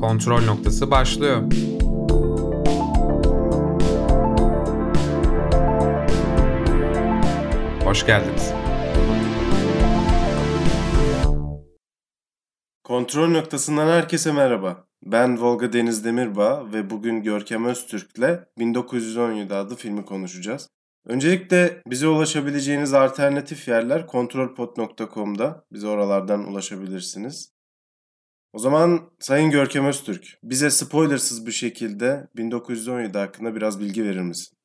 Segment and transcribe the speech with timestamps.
[0.00, 1.42] Kontrol noktası başlıyor.
[7.84, 8.52] Hoş geldiniz.
[12.84, 14.84] Kontrol noktasından herkese merhaba.
[15.02, 20.68] Ben Volga Deniz Demirbağ ve bugün Görkem Öztürk'le 1917 adlı filmi konuşacağız.
[21.06, 25.64] Öncelikle bize ulaşabileceğiniz alternatif yerler kontrolpot.com'da.
[25.72, 27.59] Bize oralardan ulaşabilirsiniz.
[28.52, 34.56] O zaman Sayın Görkem Öztürk, bize spoilersız bir şekilde 1917 hakkında biraz bilgi verir misin?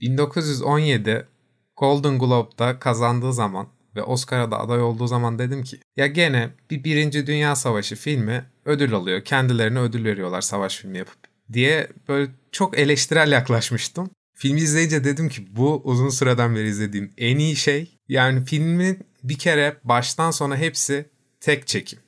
[0.00, 1.28] 1917
[1.76, 6.84] Golden Globe'da kazandığı zaman ve Oscar'a da aday olduğu zaman dedim ki ya gene bir
[6.84, 9.24] Birinci Dünya Savaşı filmi ödül alıyor.
[9.24, 11.18] Kendilerine ödül veriyorlar savaş filmi yapıp
[11.52, 14.10] diye böyle çok eleştirel yaklaşmıştım.
[14.34, 17.98] Filmi izleyince dedim ki bu uzun süreden beri izlediğim en iyi şey.
[18.08, 21.06] Yani filmin bir kere baştan sona hepsi
[21.40, 21.98] tek çekim.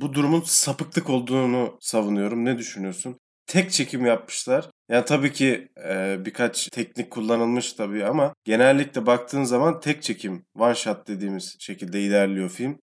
[0.00, 2.44] Bu durumun sapıklık olduğunu savunuyorum.
[2.44, 3.18] Ne düşünüyorsun?
[3.46, 4.70] Tek çekim yapmışlar.
[4.88, 10.74] Yani tabii ki e, birkaç teknik kullanılmış tabii ama genellikle baktığın zaman tek çekim, one
[10.74, 12.78] shot dediğimiz şekilde ilerliyor film.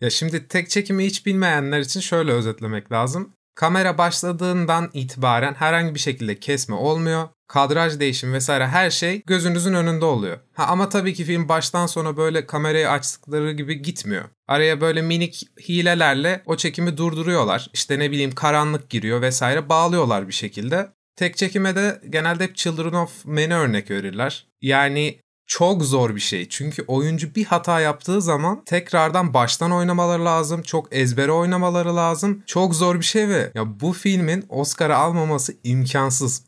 [0.00, 3.34] Ya şimdi tek çekimi hiç bilmeyenler için şöyle özetlemek lazım.
[3.54, 7.28] Kamera başladığından itibaren herhangi bir şekilde kesme olmuyor.
[7.48, 10.38] Kadraj değişim vesaire her şey gözünüzün önünde oluyor.
[10.52, 14.24] Ha, ama tabii ki film baştan sona böyle kamerayı açtıkları gibi gitmiyor.
[14.48, 17.70] Araya böyle minik hilelerle o çekimi durduruyorlar.
[17.72, 20.88] İşte ne bileyim karanlık giriyor vesaire bağlıyorlar bir şekilde.
[21.16, 24.46] Tek çekime de genelde hep Children of Men'e örnek verirler.
[24.62, 26.48] Yani çok zor bir şey.
[26.48, 30.62] Çünkü oyuncu bir hata yaptığı zaman tekrardan baştan oynamaları lazım.
[30.62, 32.42] Çok ezbere oynamaları lazım.
[32.46, 36.44] Çok zor bir şey ve ya bu filmin Oscar'ı almaması imkansız.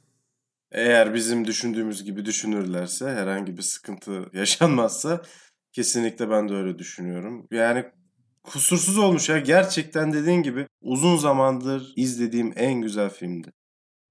[0.73, 5.23] Eğer bizim düşündüğümüz gibi düşünürlerse, herhangi bir sıkıntı yaşanmazsa
[5.73, 7.47] kesinlikle ben de öyle düşünüyorum.
[7.51, 7.85] Yani
[8.45, 9.39] kusursuz olmuş ya.
[9.39, 13.53] Gerçekten dediğin gibi uzun zamandır izlediğim en güzel filmdi.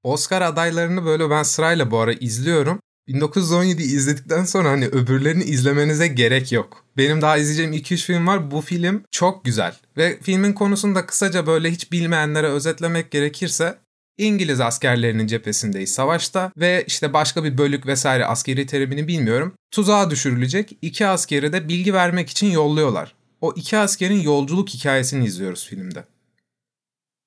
[0.04, 2.80] Oscar adaylarını böyle ben sırayla bu ara izliyorum.
[3.08, 6.86] 1917 izledikten sonra hani öbürlerini izlemenize gerek yok.
[6.98, 8.52] Benim daha izleyeceğim 2-3 film var.
[8.52, 9.76] Bu film çok güzel.
[9.98, 13.78] Ve filmin konusunu da kısaca böyle hiç bilmeyenlere özetlemek gerekirse
[14.18, 19.56] İngiliz askerlerinin cephesindeyiz savaşta ve işte başka bir bölük vesaire askeri terimini bilmiyorum.
[19.72, 23.16] Tuzağa düşürülecek iki askeri de bilgi vermek için yolluyorlar.
[23.42, 26.06] O iki askerin yolculuk hikayesini izliyoruz filmde.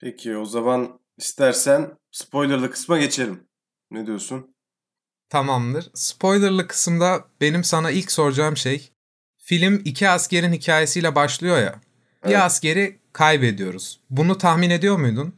[0.01, 3.41] Peki o zaman istersen spoilerlı kısma geçelim.
[3.91, 4.55] Ne diyorsun?
[5.29, 5.91] Tamamdır.
[5.95, 8.91] Spoilerlı kısımda benim sana ilk soracağım şey
[9.39, 11.81] film iki askerin hikayesiyle başlıyor ya.
[12.23, 12.31] Evet.
[12.31, 14.01] Bir askeri kaybediyoruz.
[14.11, 15.35] Bunu tahmin ediyor muydun?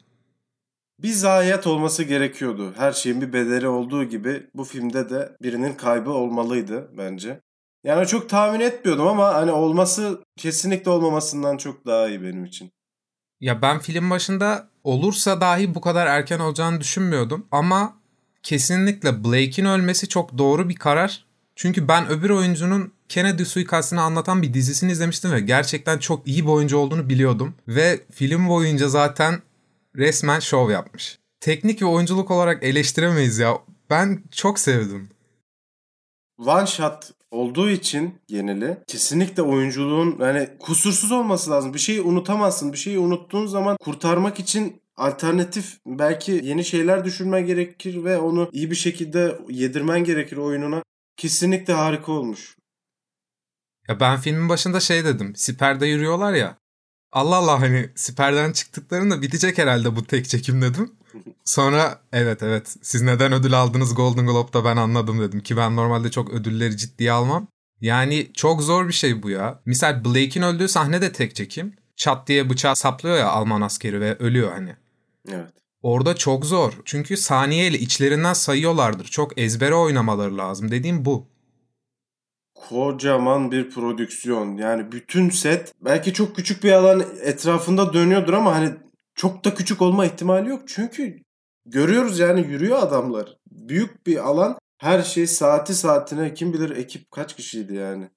[1.02, 2.74] Bir zayiat olması gerekiyordu.
[2.76, 7.40] Her şeyin bir bedeli olduğu gibi bu filmde de birinin kaybı olmalıydı bence.
[7.84, 12.70] Yani çok tahmin etmiyordum ama hani olması kesinlikle olmamasından çok daha iyi benim için.
[13.40, 17.99] Ya ben film başında olursa dahi bu kadar erken olacağını düşünmüyordum ama
[18.42, 21.24] kesinlikle Blake'in ölmesi çok doğru bir karar.
[21.56, 26.50] Çünkü ben öbür oyuncunun Kennedy suikastını anlatan bir dizisini izlemiştim ve gerçekten çok iyi bir
[26.50, 27.54] oyuncu olduğunu biliyordum.
[27.68, 29.42] Ve film boyunca zaten
[29.96, 31.18] resmen şov yapmış.
[31.40, 33.58] Teknik ve oyunculuk olarak eleştiremeyiz ya.
[33.90, 35.08] Ben çok sevdim.
[36.46, 41.74] One shot olduğu için yenili kesinlikle oyunculuğun yani kusursuz olması lazım.
[41.74, 42.72] Bir şeyi unutamazsın.
[42.72, 48.70] Bir şeyi unuttuğun zaman kurtarmak için alternatif belki yeni şeyler düşünmen gerekir ve onu iyi
[48.70, 50.82] bir şekilde yedirmen gerekir oyununa.
[51.16, 52.56] Kesinlikle harika olmuş.
[53.88, 55.36] Ya ben filmin başında şey dedim.
[55.36, 56.56] Siperde yürüyorlar ya.
[57.12, 60.92] Allah Allah hani siperden çıktıklarında bitecek herhalde bu tek çekim dedim.
[61.44, 66.10] Sonra evet evet siz neden ödül aldınız Golden Globe'da ben anladım dedim ki ben normalde
[66.10, 67.46] çok ödülleri ciddiye almam.
[67.80, 69.60] Yani çok zor bir şey bu ya.
[69.66, 71.74] Misal Blake'in öldüğü sahne de tek çekim.
[71.96, 74.76] Çat diye bıçağı saplıyor ya Alman askeri ve ölüyor hani.
[75.28, 75.52] Evet.
[75.82, 76.72] Orada çok zor.
[76.84, 79.04] Çünkü saniyeyle içlerinden sayıyorlardır.
[79.04, 80.70] Çok ezbere oynamaları lazım.
[80.70, 81.26] Dediğim bu.
[82.54, 84.56] Kocaman bir prodüksiyon.
[84.56, 88.74] Yani bütün set belki çok küçük bir alan etrafında dönüyordur ama hani
[89.14, 90.62] çok da küçük olma ihtimali yok.
[90.66, 91.22] Çünkü
[91.66, 93.36] görüyoruz yani yürüyor adamlar.
[93.50, 98.08] Büyük bir alan her şey saati saatine kim bilir ekip kaç kişiydi yani.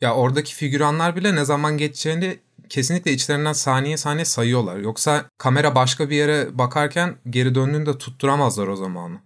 [0.00, 2.38] Ya oradaki figüranlar bile ne zaman geçeceğini
[2.68, 4.76] kesinlikle içlerinden saniye saniye sayıyorlar.
[4.76, 9.18] Yoksa kamera başka bir yere bakarken geri döndüğünde tutturamazlar o zamanı.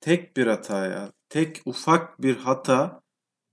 [0.00, 1.12] Tek bir hata ya.
[1.28, 3.00] Tek ufak bir hata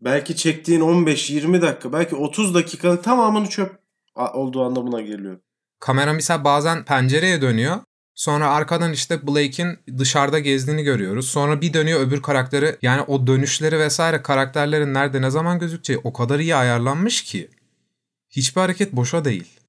[0.02, 3.80] belki çektiğin 15-20 dakika belki 30 dakikanın tamamını çöp
[4.16, 5.38] olduğu anlamına geliyor.
[5.80, 7.78] Kamera misal bazen pencereye dönüyor.
[8.16, 11.28] Sonra arkadan işte Blake'in dışarıda gezdiğini görüyoruz.
[11.28, 12.76] Sonra bir dönüyor öbür karakteri.
[12.82, 17.50] Yani o dönüşleri vesaire karakterlerin nerede ne zaman gözükeceği o kadar iyi ayarlanmış ki.
[18.36, 19.60] Hiçbir hareket boşa değil.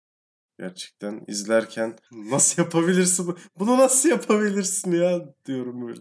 [0.58, 3.36] Gerçekten izlerken nasıl yapabilirsin?
[3.58, 6.00] Bunu nasıl yapabilirsin ya diyorum böyle.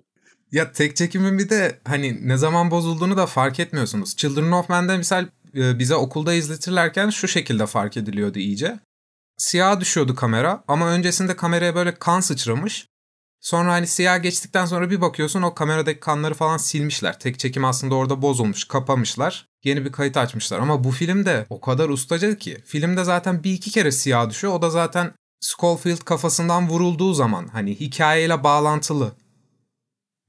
[0.51, 4.15] Ya tek çekimin bir de hani ne zaman bozulduğunu da fark etmiyorsunuz.
[4.15, 8.79] Children of Men'de misal e, bize okulda izletirlerken şu şekilde fark ediliyordu iyice.
[9.38, 12.88] Siyah düşüyordu kamera ama öncesinde kameraya böyle kan sıçramış.
[13.41, 17.19] Sonra hani siyah geçtikten sonra bir bakıyorsun o kameradaki kanları falan silmişler.
[17.19, 19.47] Tek çekim aslında orada bozulmuş, kapamışlar.
[19.65, 22.57] Yeni bir kayıt açmışlar ama bu filmde o kadar ustaca ki.
[22.65, 24.53] Filmde zaten bir iki kere siyah düşüyor.
[24.53, 29.12] O da zaten Schofield kafasından vurulduğu zaman hani hikayeyle bağlantılı.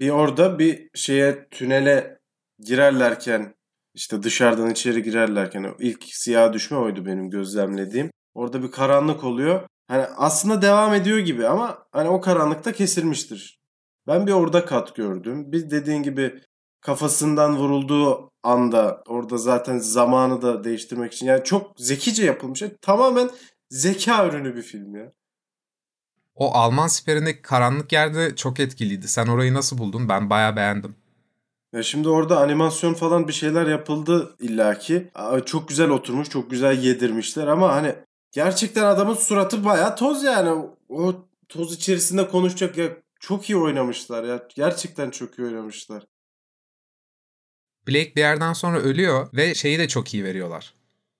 [0.00, 2.18] Bir orada bir şeye tünele
[2.58, 3.54] girerlerken
[3.94, 8.10] işte dışarıdan içeri girerlerken ilk siyah düşme oydu benim gözlemlediğim.
[8.34, 9.66] Orada bir karanlık oluyor.
[9.88, 13.60] Hani aslında devam ediyor gibi ama hani o karanlıkta kesilmiştir.
[14.06, 15.52] Ben bir orada kat gördüm.
[15.52, 16.40] Bir dediğin gibi
[16.86, 22.62] kafasından vurulduğu anda orada zaten zamanı da değiştirmek için yani çok zekice yapılmış.
[22.62, 23.30] Yani tamamen
[23.70, 25.12] zeka ürünü bir film ya.
[26.34, 29.08] O Alman siperindeki karanlık yerde çok etkiliydi.
[29.08, 30.08] Sen orayı nasıl buldun?
[30.08, 30.96] Ben bayağı beğendim.
[31.72, 35.10] Ya şimdi orada animasyon falan bir şeyler yapıldı illaki.
[35.46, 37.94] Çok güzel oturmuş, çok güzel yedirmişler ama hani
[38.32, 40.64] gerçekten adamın suratı bayağı toz yani.
[40.88, 41.14] O
[41.48, 42.88] toz içerisinde konuşacak ya
[43.20, 44.48] çok iyi oynamışlar ya.
[44.54, 46.06] Gerçekten çok iyi oynamışlar.
[47.88, 50.74] Blake bir yerden sonra ölüyor ve şeyi de çok iyi veriyorlar.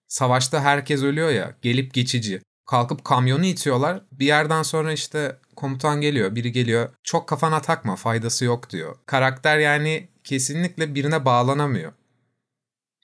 [0.09, 2.41] Savaşta herkes ölüyor ya, gelip geçici.
[2.67, 4.03] Kalkıp kamyonu itiyorlar.
[4.13, 6.89] Bir yerden sonra işte komutan geliyor, biri geliyor.
[7.03, 8.97] Çok kafana takma, faydası yok diyor.
[9.07, 11.93] Karakter yani kesinlikle birine bağlanamıyor.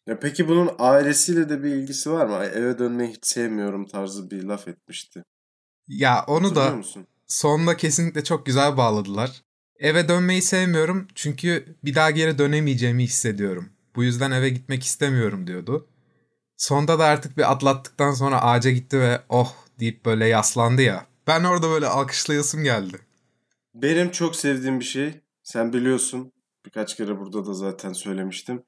[0.06, 2.44] Ya peki bunun ailesiyle de bir ilgisi var mı?
[2.44, 5.22] Eve dönmeyi hiç sevmiyorum tarzı bir laf etmişti.
[5.88, 7.06] Ya onu da musun?
[7.26, 9.42] sonunda kesinlikle çok güzel bağladılar.
[9.78, 13.68] Eve dönmeyi sevmiyorum çünkü bir daha geri dönemeyeceğimi hissediyorum.
[13.96, 15.88] Bu yüzden eve gitmek istemiyorum diyordu.
[16.56, 21.06] Sonda da artık bir atlattıktan sonra ağaca gitti ve oh deyip böyle yaslandı ya.
[21.26, 22.98] Ben orada böyle alkışlayasım geldi.
[23.74, 25.20] Benim çok sevdiğim bir şey.
[25.42, 26.32] Sen biliyorsun.
[26.66, 28.62] Birkaç kere burada da zaten söylemiştim.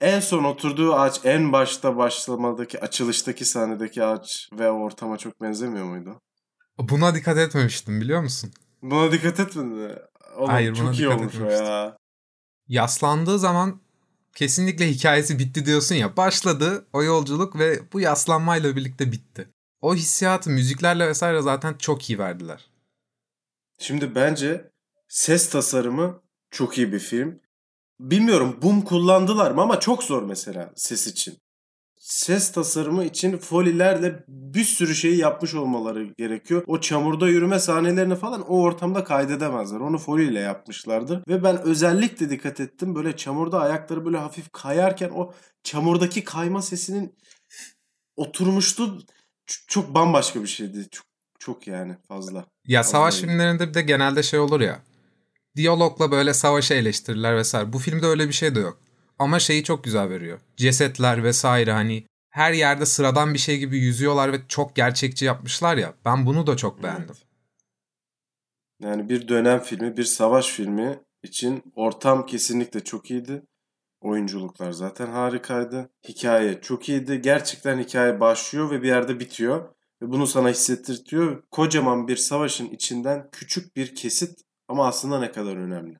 [0.00, 6.20] En son oturduğu ağaç en başta başlamadaki açılıştaki sahnedeki ağaç ve ortama çok benzemiyor muydu?
[6.78, 8.50] Buna dikkat etmemiştim biliyor musun?
[8.82, 9.92] Buna dikkat etmedin.
[10.36, 11.96] Oğlum, Hayır çok buna iyi dikkat olmuş ya.
[12.68, 13.80] Yaslandığı zaman
[14.34, 16.16] kesinlikle hikayesi bitti diyorsun ya.
[16.16, 19.48] Başladı o yolculuk ve bu yaslanmayla birlikte bitti.
[19.80, 22.70] O hissiyatı müziklerle vesaire zaten çok iyi verdiler.
[23.78, 24.70] Şimdi bence
[25.08, 27.40] ses tasarımı çok iyi bir film.
[28.00, 31.38] Bilmiyorum boom kullandılar mı ama çok zor mesela ses için
[32.06, 36.64] ses tasarımı için folilerle bir sürü şeyi yapmış olmaları gerekiyor.
[36.66, 39.80] O çamurda yürüme sahnelerini falan o ortamda kaydedemezler.
[39.80, 41.24] Onu foliyle yapmışlardı.
[41.28, 42.94] Ve ben özellikle dikkat ettim.
[42.94, 47.14] Böyle çamurda ayakları böyle hafif kayarken o çamurdaki kayma sesinin
[48.16, 48.98] oturmuştu.
[49.68, 50.88] Çok bambaşka bir şeydi.
[50.90, 51.06] Çok,
[51.38, 52.44] çok yani fazla.
[52.66, 53.20] Ya fazla savaş iyi.
[53.20, 54.82] filmlerinde bir de genelde şey olur ya.
[55.56, 57.72] Diyalogla böyle savaşı eleştirirler vesaire.
[57.72, 58.85] Bu filmde öyle bir şey de yok.
[59.18, 60.38] Ama şeyi çok güzel veriyor.
[60.56, 65.94] Cesetler vesaire hani her yerde sıradan bir şey gibi yüzüyorlar ve çok gerçekçi yapmışlar ya.
[66.04, 67.04] Ben bunu da çok beğendim.
[67.08, 67.22] Evet.
[68.80, 73.42] Yani bir dönem filmi, bir savaş filmi için ortam kesinlikle çok iyiydi.
[74.00, 75.90] Oyunculuklar zaten harikaydı.
[76.08, 77.20] Hikaye çok iyiydi.
[77.20, 79.68] Gerçekten hikaye başlıyor ve bir yerde bitiyor.
[80.02, 81.42] Ve bunu sana hissettirtiyor.
[81.50, 85.98] Kocaman bir savaşın içinden küçük bir kesit ama aslında ne kadar önemli.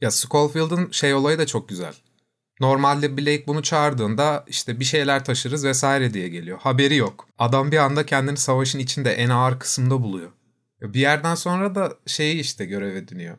[0.00, 1.94] Ya Scofield'ın şey olayı da çok güzel.
[2.60, 6.58] Normalde Blake bunu çağırdığında işte bir şeyler taşırız vesaire diye geliyor.
[6.58, 7.28] Haberi yok.
[7.38, 10.30] Adam bir anda kendini savaşın içinde en ağır kısımda buluyor.
[10.82, 13.36] Bir yerden sonra da şeyi işte görev ediniyor.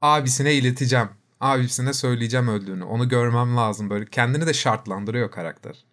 [0.00, 1.08] Abisine ileteceğim.
[1.40, 2.84] Abisine söyleyeceğim öldüğünü.
[2.84, 4.06] Onu görmem lazım böyle.
[4.06, 5.84] Kendini de şartlandırıyor karakter.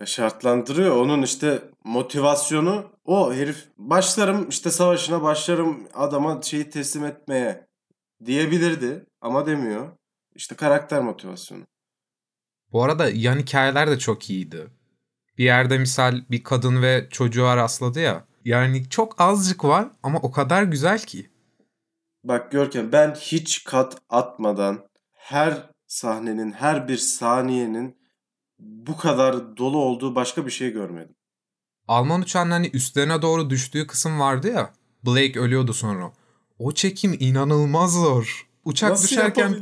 [0.00, 0.96] Ya şartlandırıyor.
[0.96, 7.66] Onun işte motivasyonu o herif başlarım işte savaşına başlarım adama şeyi teslim etmeye
[8.26, 9.92] diyebilirdi ama demiyor.
[10.34, 11.62] İşte karakter motivasyonu.
[12.72, 14.70] Bu arada yan hikayeler de çok iyiydi.
[15.38, 18.24] Bir yerde misal bir kadın ve çocuğa rastladı ya.
[18.44, 21.30] Yani çok azıcık var ama o kadar güzel ki.
[22.24, 27.96] Bak Görkem ben hiç kat atmadan her sahnenin her bir saniyenin
[28.58, 31.14] bu kadar dolu olduğu başka bir şey görmedim.
[31.88, 34.72] Alman uçağın hani üstlerine doğru düştüğü kısım vardı ya.
[35.06, 36.12] Blake ölüyordu sonra.
[36.58, 38.49] O çekim inanılmaz zor.
[38.64, 39.54] Uçak Nasıl düşerken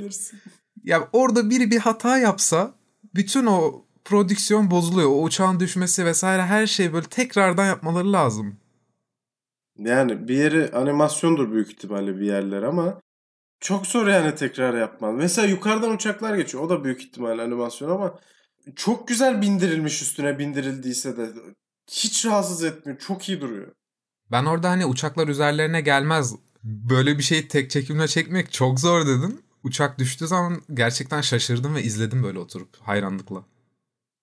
[0.85, 2.75] ya orada biri bir hata yapsa
[3.14, 5.09] bütün o prodüksiyon bozuluyor.
[5.09, 8.57] O uçağın düşmesi vesaire her şey böyle tekrardan yapmaları lazım.
[9.78, 13.00] Yani bir yeri animasyondur büyük ihtimalle bir yerler ama
[13.61, 15.14] çok zor yani tekrar yapman.
[15.14, 16.64] Mesela yukarıdan uçaklar geçiyor.
[16.64, 18.19] O da büyük ihtimalle animasyon ama
[18.76, 21.31] çok güzel bindirilmiş üstüne bindirildiyse de
[21.90, 22.99] hiç rahatsız etmiyor.
[22.99, 23.73] Çok iyi duruyor.
[24.31, 26.35] Ben orada hani uçaklar üzerlerine gelmez.
[26.64, 29.42] Böyle bir şeyi tek çekimle çekmek çok zor dedim.
[29.64, 33.44] Uçak düştüğü zaman gerçekten şaşırdım ve izledim böyle oturup hayranlıkla.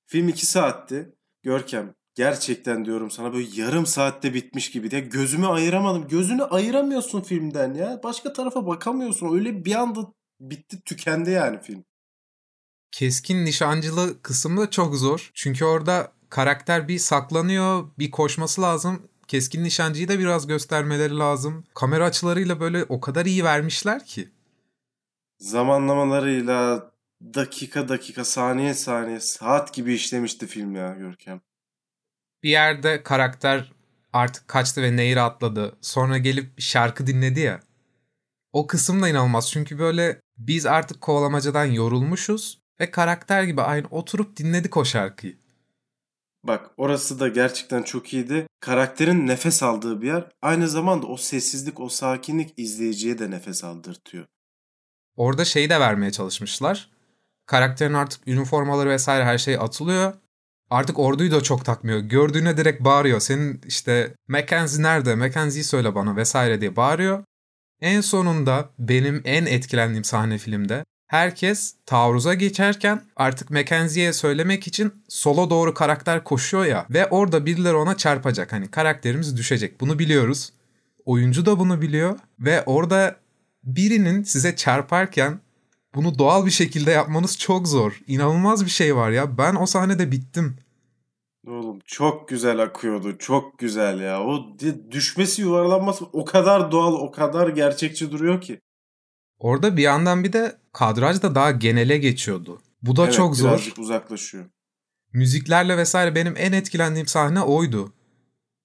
[0.08, 1.10] Film iki saatti.
[1.44, 6.08] Görkem gerçekten diyorum sana böyle yarım saatte bitmiş gibi diye gözümü ayıramadım.
[6.08, 8.02] Gözünü ayıramıyorsun filmden ya.
[8.04, 9.36] Başka tarafa bakamıyorsun.
[9.36, 11.84] Öyle bir anda bitti tükendi yani film.
[12.92, 15.32] Keskin nişancılı kısmı da çok zor.
[15.34, 19.08] Çünkü orada karakter bir saklanıyor, bir koşması lazım.
[19.28, 21.64] Keskin nişancıyı da biraz göstermeleri lazım.
[21.74, 24.30] Kamera açılarıyla böyle o kadar iyi vermişler ki.
[25.40, 26.92] Zamanlamalarıyla
[27.34, 31.42] dakika dakika saniye saniye saat gibi işlemişti film ya Görkem.
[32.44, 33.72] Bir yerde karakter
[34.14, 35.78] artık kaçtı ve nehir atladı.
[35.82, 37.60] Sonra gelip bir şarkı dinledi ya.
[38.54, 44.38] O kısım da inanılmaz çünkü böyle biz artık kovalamacadan yorulmuşuz ve karakter gibi aynı oturup
[44.38, 45.38] dinledik o şarkıyı.
[46.48, 48.48] Bak orası da gerçekten çok iyiydi.
[48.60, 50.30] Karakterin nefes aldığı bir yer.
[50.42, 54.26] Aynı zamanda o sessizlik, o sakinlik izleyiciye de nefes aldırtıyor.
[55.16, 56.90] Orada şeyi de vermeye çalışmışlar.
[57.46, 60.14] Karakterin artık üniformaları vesaire her şey atılıyor.
[60.70, 62.00] Artık orduyu da çok takmıyor.
[62.00, 63.20] Gördüğüne direkt bağırıyor.
[63.20, 65.16] Senin işte Mackenzie nerede?
[65.16, 67.24] Mackenzie'yi söyle bana vesaire diye bağırıyor.
[67.82, 75.50] En sonunda benim en etkilendiğim sahne filmde herkes taarruza geçerken artık Mackenzie'ye söylemek için sola
[75.50, 78.54] doğru karakter koşuyor ya ve orada birileri ona çarpacak.
[78.54, 79.82] Hani karakterimiz düşecek.
[79.82, 80.54] Bunu biliyoruz.
[81.06, 83.16] Oyuncu da bunu biliyor ve orada
[83.64, 85.40] birinin size çarparken
[85.96, 88.02] bunu doğal bir şekilde yapmanız çok zor.
[88.08, 89.38] İnanılmaz bir şey var ya.
[89.38, 90.58] Ben o sahnede bittim.
[91.48, 93.18] Oğlum çok güzel akıyordu.
[93.18, 94.24] Çok güzel ya.
[94.24, 94.58] O
[94.92, 98.60] düşmesi yuvarlanması o kadar doğal, o kadar gerçekçi duruyor ki.
[99.46, 102.62] Orada bir yandan bir de kadraj da daha genele geçiyordu.
[102.82, 103.74] Bu da evet, çok zor.
[103.78, 104.46] Uzaklaşıyor.
[105.14, 107.94] Müziklerle vesaire benim en etkilendiğim sahne oydu.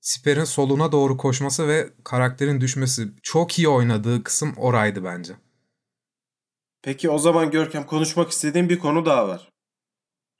[0.01, 3.09] Siper'in soluna doğru koşması ve karakterin düşmesi.
[3.23, 5.33] Çok iyi oynadığı kısım oraydı bence.
[6.83, 9.49] Peki o zaman Görkem konuşmak istediğim bir konu daha var.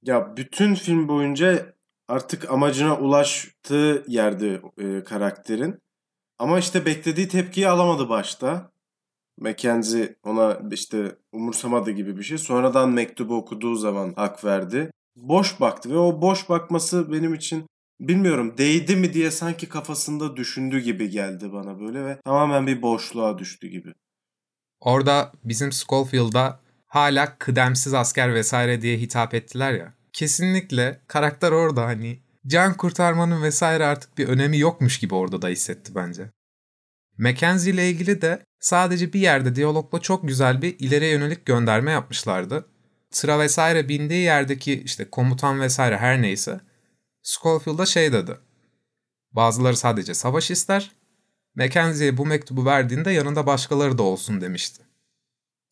[0.03, 1.75] Ya bütün film boyunca
[2.09, 5.79] artık amacına ulaştığı yerde e, karakterin.
[6.39, 8.71] Ama işte beklediği tepkiyi alamadı başta.
[9.41, 12.39] Mackenzie ona işte umursamadı gibi bir şey.
[12.39, 14.91] Sonradan mektubu okuduğu zaman hak verdi.
[15.17, 17.67] Boş baktı ve o boş bakması benim için
[18.01, 23.39] bilmiyorum değdi mi diye sanki kafasında düşündü gibi geldi bana böyle ve tamamen bir boşluğa
[23.39, 23.95] düştü gibi.
[24.81, 29.95] Orada bizim Scofield'a hala kıdemsiz asker vesaire diye hitap ettiler ya.
[30.13, 35.95] Kesinlikle karakter orada hani can kurtarmanın vesaire artık bir önemi yokmuş gibi orada da hissetti
[35.95, 36.31] bence.
[37.21, 42.67] Mackenzie ile ilgili de sadece bir yerde diyalogla çok güzel bir ileriye yönelik gönderme yapmışlardı.
[43.11, 46.61] Sıra vesaire bindiği yerdeki işte komutan vesaire her neyse
[47.23, 48.37] Scofield'a şey dedi.
[49.33, 50.93] Bazıları sadece savaş ister.
[51.55, 54.83] Mackenzie'ye bu mektubu verdiğinde yanında başkaları da olsun demişti.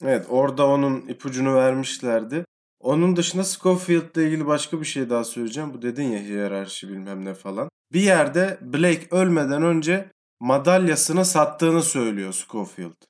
[0.04, 2.44] Evet orada onun ipucunu vermişlerdi.
[2.80, 5.74] Onun dışında Scofield'la ilgili başka bir şey daha söyleyeceğim.
[5.74, 7.68] Bu dedin ya hiyerarşi bilmem ne falan.
[7.92, 13.02] Bir yerde Blake ölmeden önce madalyasını sattığını söylüyor Scofield.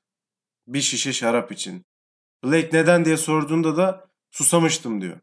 [0.67, 1.85] Bir şişe şarap için.
[2.43, 5.19] Blake neden diye sorduğunda da susamıştım diyor.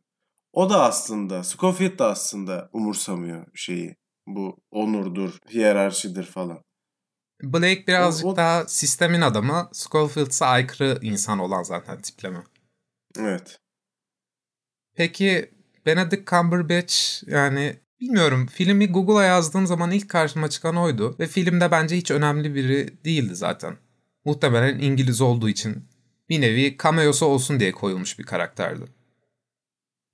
[0.52, 3.96] O da aslında, Scofield da aslında umursamıyor şeyi.
[4.26, 6.62] Bu onurdur, hiyerarşidir falan.
[7.42, 8.36] Blake birazcık o, o...
[8.36, 9.70] daha sistemin adamı.
[9.72, 12.44] Schofield ise aykırı insan olan zaten tipleme.
[13.18, 13.58] Evet.
[14.94, 15.50] Peki
[15.86, 16.94] Benedict Cumberbatch
[17.26, 21.16] yani bilmiyorum filmi Google'a yazdığım zaman ilk karşıma çıkan oydu.
[21.20, 23.76] Ve filmde bence hiç önemli biri değildi zaten.
[24.24, 25.84] Muhtemelen İngiliz olduğu için
[26.28, 28.84] bir nevi cameo'su olsun diye koyulmuş bir karakterdi.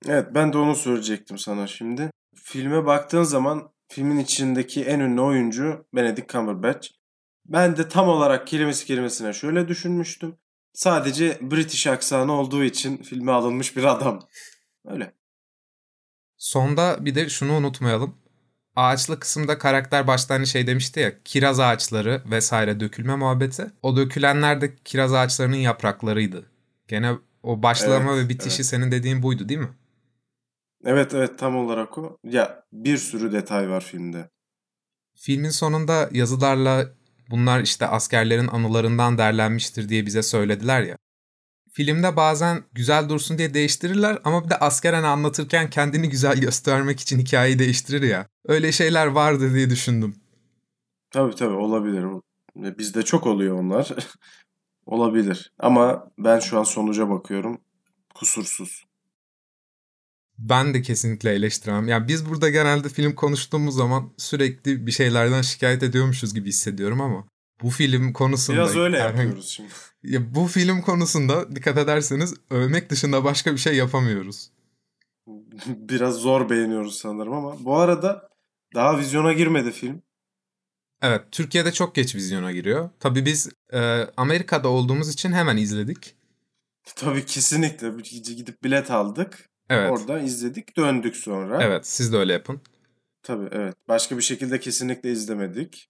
[0.07, 2.09] Evet ben de onu söyleyecektim sana şimdi.
[2.35, 6.89] Filme baktığın zaman filmin içindeki en ünlü oyuncu Benedict Cumberbatch.
[7.45, 10.35] Ben de tam olarak kelimesi kelimesine şöyle düşünmüştüm.
[10.73, 14.27] Sadece British aksanı olduğu için filme alınmış bir adam.
[14.85, 15.13] Öyle.
[16.43, 18.15] Sonda bir de şunu unutmayalım.
[18.75, 23.65] Ağaçlı kısımda karakter başta hani şey demişti ya kiraz ağaçları vesaire dökülme muhabbeti.
[23.81, 26.51] O dökülenler de kiraz ağaçlarının yapraklarıydı.
[26.87, 27.11] Gene
[27.43, 28.65] o başlama evet, ve bitişi evet.
[28.65, 29.69] senin dediğin buydu değil mi?
[30.85, 32.17] Evet evet tam olarak o.
[32.23, 34.29] Ya bir sürü detay var filmde.
[35.15, 36.85] Filmin sonunda yazılarla
[37.29, 40.97] bunlar işte askerlerin anılarından derlenmiştir diye bize söylediler ya.
[41.75, 47.19] Filmde bazen güzel dursun diye değiştirirler ama bir de askeren anlatırken kendini güzel göstermek için
[47.19, 48.27] hikayeyi değiştirir ya.
[48.45, 50.15] Öyle şeyler vardı diye düşündüm.
[51.11, 52.05] Tabii tabii olabilir.
[52.55, 53.89] Bizde çok oluyor onlar.
[54.85, 55.53] olabilir.
[55.59, 57.61] Ama ben şu an sonuca bakıyorum.
[58.15, 58.85] Kusursuz.
[60.37, 61.87] Ben de kesinlikle eleştiremem.
[61.87, 67.27] Yani biz burada genelde film konuştuğumuz zaman sürekli bir şeylerden şikayet ediyormuşuz gibi hissediyorum ama
[67.61, 68.57] bu film konusunda...
[68.57, 69.69] Biraz öyle yapıyoruz şimdi.
[70.03, 74.49] Ya bu film konusunda dikkat ederseniz övmek dışında başka bir şey yapamıyoruz.
[75.67, 78.29] Biraz zor beğeniyoruz sanırım ama bu arada
[78.75, 80.01] daha vizyona girmedi film.
[81.01, 82.89] Evet, Türkiye'de çok geç vizyona giriyor.
[82.99, 83.79] Tabii biz e,
[84.17, 86.15] Amerika'da olduğumuz için hemen izledik.
[86.95, 87.89] Tabii kesinlikle.
[88.35, 89.49] Gidip bilet aldık.
[89.69, 89.91] Evet.
[89.91, 91.63] Orada izledik, döndük sonra.
[91.63, 92.61] Evet, siz de öyle yapın.
[93.23, 93.75] Tabii evet.
[93.87, 95.89] Başka bir şekilde kesinlikle izlemedik.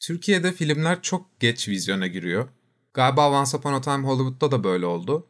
[0.00, 2.48] Türkiye'de filmler çok geç vizyona giriyor.
[2.94, 5.26] Galiba Once Upon a Time Hollywood'da da böyle oldu.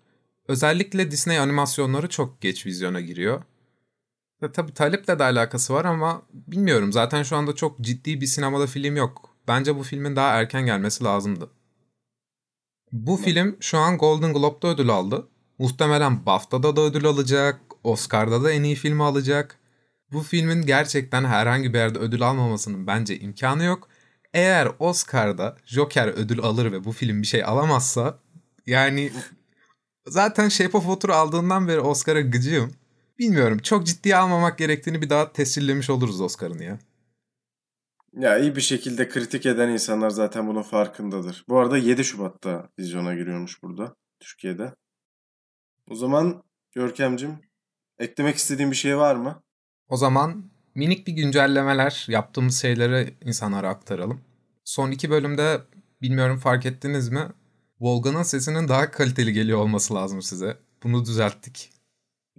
[0.49, 3.43] Özellikle Disney animasyonları çok geç vizyona giriyor.
[4.43, 6.93] Ve tabii taleple de alakası var ama bilmiyorum.
[6.93, 9.37] Zaten şu anda çok ciddi bir sinemada film yok.
[9.49, 11.51] Bence bu filmin daha erken gelmesi lazımdı.
[12.93, 13.25] Bu ne?
[13.25, 15.29] film şu an Golden Globe'da ödül aldı.
[15.59, 17.61] Muhtemelen BAFTA'da da ödül alacak.
[17.85, 19.59] Oscar'da da en iyi filmi alacak.
[20.13, 23.89] Bu filmin gerçekten herhangi bir yerde ödül almamasının bence imkanı yok.
[24.35, 28.19] Eğer Oscar'da Joker ödül alır ve bu film bir şey alamazsa
[28.67, 29.13] yani
[30.07, 32.73] zaten Shape of Water aldığından beri Oscar'a gıcığım.
[33.19, 36.79] Bilmiyorum çok ciddiye almamak gerektiğini bir daha tescillemiş oluruz Oscar'ın ya.
[38.13, 41.45] Ya iyi bir şekilde kritik eden insanlar zaten bunun farkındadır.
[41.49, 44.75] Bu arada 7 Şubat'ta vizyona giriyormuş burada Türkiye'de.
[45.91, 47.39] O zaman Görkemcim
[47.99, 49.43] eklemek istediğin bir şey var mı?
[49.89, 54.21] O zaman minik bir güncellemeler yaptığımız şeyleri insanlara aktaralım.
[54.65, 55.61] Son iki bölümde
[56.03, 57.29] bilmiyorum fark ettiniz mi?
[57.81, 60.57] Volga'nın sesinin daha kaliteli geliyor olması lazım size.
[60.83, 61.71] Bunu düzelttik.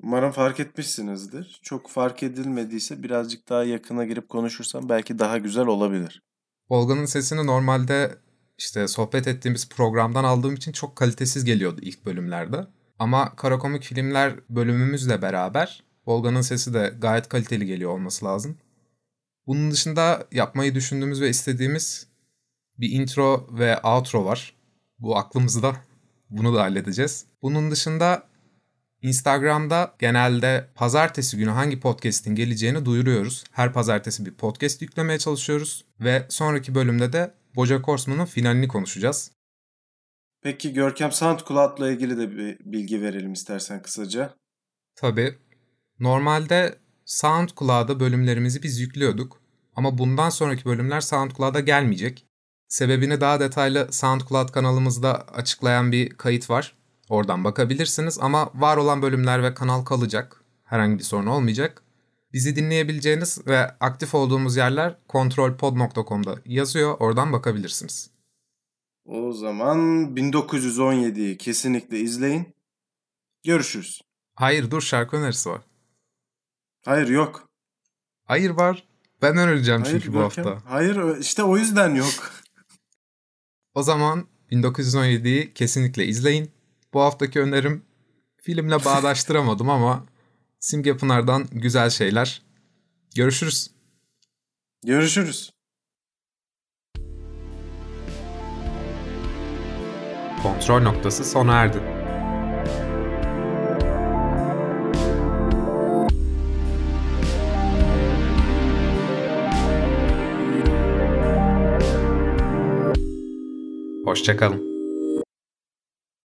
[0.04, 1.60] Umarım fark etmişsinizdir.
[1.64, 6.22] Çok fark edilmediyse birazcık daha yakına girip konuşursam belki daha güzel olabilir.
[6.70, 8.18] Volga'nın sesini normalde
[8.58, 12.68] işte sohbet ettiğimiz programdan aldığım için çok kalitesiz geliyordu ilk bölümlerde.
[13.00, 18.58] Ama Karakomik Filmler bölümümüzle beraber Volga'nın sesi de gayet kaliteli geliyor olması lazım.
[19.48, 22.08] Bunun dışında yapmayı düşündüğümüz ve istediğimiz
[22.78, 24.56] bir intro ve outro var.
[25.00, 25.76] Bu aklımızda.
[26.30, 27.26] Bunu da halledeceğiz.
[27.42, 28.24] Bunun dışında
[29.02, 33.44] Instagram'da genelde pazartesi günü hangi podcast'in geleceğini duyuruyoruz.
[33.52, 35.86] Her pazartesi bir podcast yüklemeye çalışıyoruz.
[36.00, 39.32] Ve sonraki bölümde de Bojack Horseman'ın finalini konuşacağız.
[40.42, 44.34] Peki Görkem SoundCloud'la ilgili de bir bilgi verelim istersen kısaca.
[44.96, 45.38] Tabii.
[46.02, 49.42] Normalde SoundCloud'a bölümlerimizi biz yüklüyorduk.
[49.76, 52.26] Ama bundan sonraki bölümler SoundCloud'a gelmeyecek.
[52.68, 56.76] Sebebini daha detaylı SoundCloud kanalımızda açıklayan bir kayıt var.
[57.10, 60.44] Oradan bakabilirsiniz ama var olan bölümler ve kanal kalacak.
[60.64, 61.84] Herhangi bir sorun olmayacak.
[62.34, 66.96] Bizi dinleyebileceğiniz ve aktif olduğumuz yerler kontrolpod.com'da yazıyor.
[67.00, 68.10] Oradan bakabilirsiniz.
[69.06, 69.78] O zaman
[70.16, 72.56] 1917'yi kesinlikle izleyin.
[73.44, 74.02] Görüşürüz.
[74.36, 75.62] Hayır dur şarkı önerisi var.
[76.86, 77.50] Hayır yok.
[78.26, 78.88] Hayır var.
[79.22, 80.58] Ben önereceğim Hayır, çünkü bu hafta.
[80.66, 82.32] Hayır işte o yüzden yok.
[83.74, 86.52] o zaman 1917'yi kesinlikle izleyin.
[86.94, 87.86] Bu haftaki önerim
[88.38, 90.06] filmle bağdaştıramadım ama
[90.60, 92.42] Simge Pınar'dan güzel şeyler.
[93.16, 93.72] Görüşürüz.
[94.86, 95.52] Görüşürüz.
[100.44, 102.01] Kontrol noktası sona erdi.
[114.12, 114.71] Hoşçakalın.